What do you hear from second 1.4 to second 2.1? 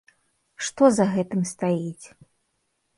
стаіць?